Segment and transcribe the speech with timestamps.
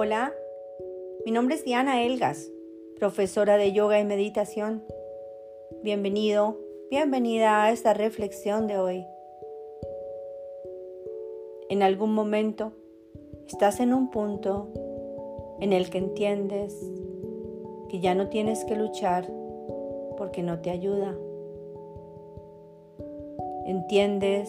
[0.00, 0.32] Hola,
[1.26, 2.52] mi nombre es Diana Elgas,
[3.00, 4.84] profesora de yoga y meditación.
[5.82, 6.56] Bienvenido,
[6.88, 9.04] bienvenida a esta reflexión de hoy.
[11.68, 12.70] En algún momento
[13.48, 14.68] estás en un punto
[15.58, 16.80] en el que entiendes
[17.88, 19.28] que ya no tienes que luchar
[20.16, 21.18] porque no te ayuda.
[23.66, 24.48] Entiendes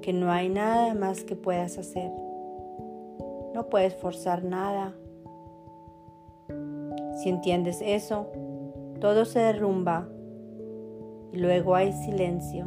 [0.00, 2.10] que no hay nada más que puedas hacer.
[3.54, 4.94] No puedes forzar nada.
[7.22, 8.26] Si entiendes eso,
[9.00, 10.08] todo se derrumba
[11.32, 12.66] y luego hay silencio.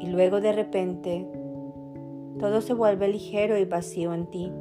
[0.00, 1.26] Y luego de repente,
[2.38, 4.52] todo se vuelve ligero y vacío en ti.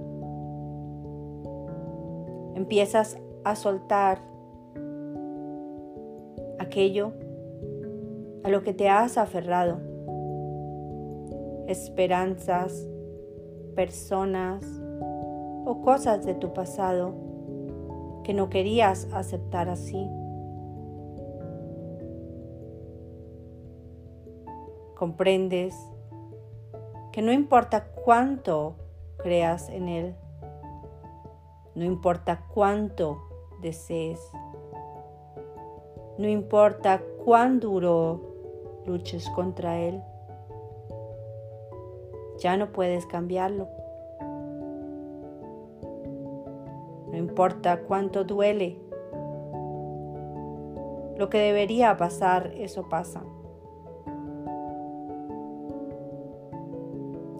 [2.55, 4.19] Empiezas a soltar
[6.59, 7.13] aquello
[8.43, 9.84] a lo que te has aferrado
[11.67, 12.87] esperanzas,
[13.75, 14.63] personas
[15.65, 17.13] o cosas de tu pasado
[18.23, 20.09] que no querías aceptar así.
[24.95, 25.75] Comprendes
[27.11, 28.75] que no importa cuánto
[29.17, 30.15] creas en Él,
[31.75, 33.21] no importa cuánto
[33.61, 34.19] desees,
[36.17, 40.01] no importa cuán duro luches contra Él
[42.39, 43.67] ya no puedes cambiarlo.
[47.11, 48.77] No importa cuánto duele.
[51.17, 53.23] Lo que debería pasar, eso pasa.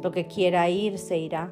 [0.02, 1.52] Lo que quiera ir, se irá.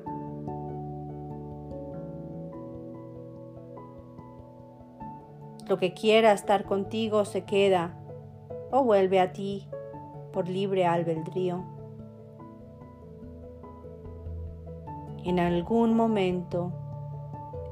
[5.67, 7.97] Lo que quiera estar contigo se queda
[8.71, 9.67] o vuelve a ti
[10.31, 11.72] por libre albedrío.
[15.23, 16.71] En algún momento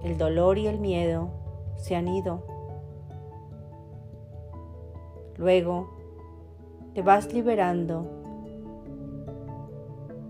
[0.03, 1.29] el dolor y el miedo
[1.75, 2.44] se han ido.
[5.38, 5.89] Luego
[6.94, 8.06] te vas liberando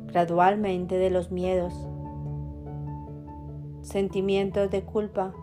[0.08, 1.74] gradualmente de los miedos,
[3.82, 5.34] sentimientos de culpa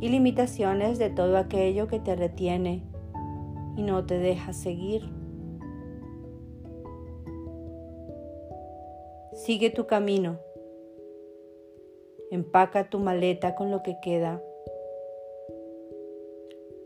[0.00, 2.84] y limitaciones de todo aquello que te retiene
[3.76, 5.15] y no te deja seguir.
[9.46, 10.40] Sigue tu camino.
[12.32, 14.42] Empaca tu maleta con lo que queda.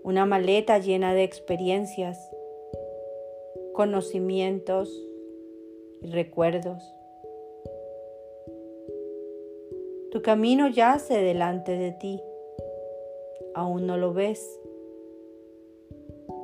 [0.03, 2.19] Una maleta llena de experiencias,
[3.72, 4.94] conocimientos
[6.03, 6.82] y recuerdos.
[10.10, 12.21] Tu camino yace delante de ti.
[13.54, 14.60] Aún no lo ves,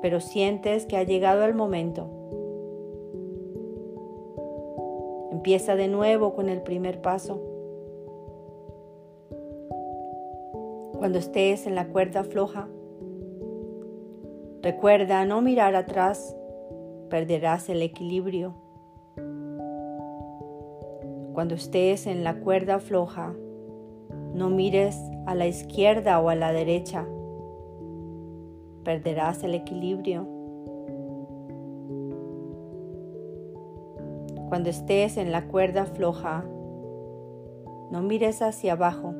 [0.00, 2.15] pero sientes que ha llegado el momento
[5.32, 7.40] Empieza de nuevo con el primer paso.
[10.98, 12.68] Cuando estés en la cuerda floja,
[14.62, 16.36] recuerda no mirar atrás,
[17.10, 18.54] perderás el equilibrio.
[21.32, 23.34] Cuando estés en la cuerda floja,
[24.32, 27.06] no mires a la izquierda o a la derecha,
[28.84, 30.35] perderás el equilibrio.
[34.48, 36.44] Cuando estés en la cuerda floja,
[37.90, 39.12] no mires hacia abajo.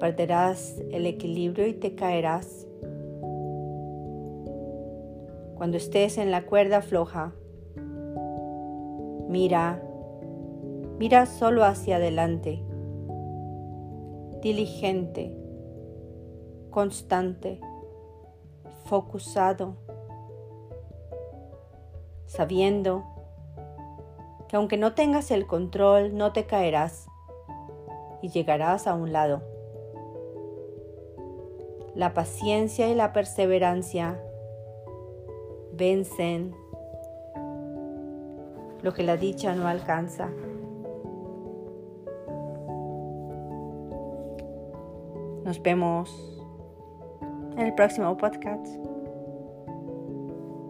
[0.00, 2.66] Perderás el equilibrio y te caerás.
[5.54, 7.34] Cuando estés en la cuerda floja,
[9.28, 9.80] mira,
[10.98, 12.62] mira solo hacia adelante,
[14.42, 15.36] diligente,
[16.70, 17.60] constante,
[18.84, 19.76] focusado,
[22.26, 23.15] sabiendo
[24.48, 27.08] que aunque no tengas el control, no te caerás
[28.22, 29.42] y llegarás a un lado.
[31.94, 34.20] La paciencia y la perseverancia
[35.72, 36.54] vencen
[38.82, 40.28] lo que la dicha no alcanza.
[45.44, 46.36] Nos vemos
[47.56, 48.66] en el próximo podcast.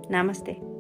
[0.09, 0.76] Namaste.